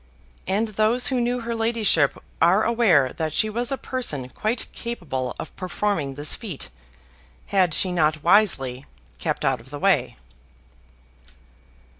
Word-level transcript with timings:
And 0.47 0.69
those 0.69 1.09
who 1.13 1.21
knew 1.21 1.41
her 1.41 1.53
ladyship 1.53 2.17
are 2.41 2.63
aware 2.63 3.13
that 3.17 3.33
she 3.35 3.51
was 3.51 3.71
a 3.71 3.77
person 3.77 4.29
quite 4.29 4.65
capable 4.73 5.35
of 5.37 5.55
performing 5.55 6.15
this 6.15 6.33
feat, 6.33 6.69
had 7.53 7.71
she 7.75 7.91
not 7.91 8.23
wisely 8.23 8.87
kept 9.19 9.45
out 9.45 9.59
of 9.61 9.69
the 9.69 9.77
way. 9.77 10.15